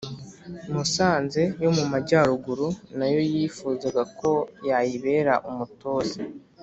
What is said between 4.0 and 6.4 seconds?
ko yayibera umutoza.